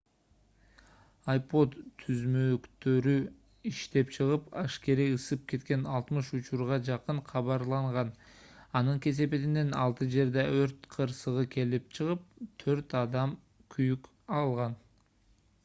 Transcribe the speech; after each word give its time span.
ipod 1.39 1.75
түзмөктөрү 2.03 3.11
иштен 3.71 4.07
чыгып 4.15 4.47
ашкере 4.61 5.05
ысып 5.17 5.43
кеткен 5.51 5.83
60 5.97 6.31
учурга 6.39 6.79
жакын 6.87 7.19
кабарланган 7.27 8.09
анын 8.81 9.01
кесепетинен 9.07 9.71
алты 9.83 10.07
жерде 10.15 10.45
өрт 10.63 10.87
кырсыгы 10.95 11.43
келип 11.57 11.93
чыгып 11.99 12.25
төрт 12.65 12.97
адам 13.03 13.37
күйүк 13.77 14.11
алган 14.41 14.75